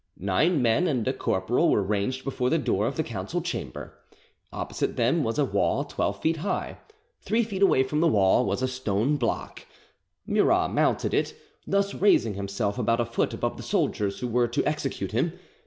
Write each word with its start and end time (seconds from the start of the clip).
Nine 0.17 0.63
men 0.63 0.87
and 0.87 1.07
a 1.07 1.13
corporal 1.13 1.69
were 1.69 1.83
ranged 1.83 2.23
before 2.23 2.49
the 2.49 2.57
door 2.57 2.87
of 2.87 2.95
the 2.97 3.03
council 3.03 3.39
chamber. 3.39 3.93
Opposite 4.51 4.95
them 4.95 5.23
was 5.23 5.37
a 5.37 5.45
wall 5.45 5.83
twelve 5.83 6.19
feet 6.23 6.37
high. 6.37 6.79
Three 7.21 7.43
feet 7.43 7.61
away 7.61 7.83
from 7.83 7.99
the 7.99 8.07
wall 8.07 8.43
was 8.43 8.63
a 8.63 8.67
stone 8.67 9.17
block: 9.17 9.67
Murat 10.25 10.71
mounted 10.73 11.13
it, 11.13 11.35
thus 11.67 11.93
raising 11.93 12.33
himself 12.33 12.79
about 12.79 12.99
a 12.99 13.05
foot 13.05 13.31
above 13.31 13.57
the 13.57 13.61
soldiers 13.61 14.21
who 14.21 14.27
were 14.27 14.47
to 14.47 14.65
execute 14.67 15.11
him. 15.11 15.33